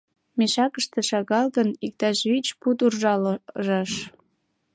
[0.37, 3.91] Мешакыште, шагал гын, иктаж вич пуд уржа ложаш.